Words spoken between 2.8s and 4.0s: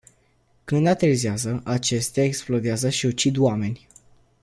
și ucid oameni.